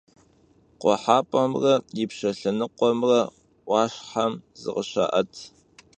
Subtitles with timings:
[0.79, 5.33] Khuhep'emre yipşe lhenıkhuemre 'Uaşhexem zıkhışa'et.